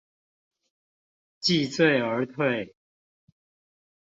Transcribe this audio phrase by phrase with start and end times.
[1.39, 2.73] 既醉而退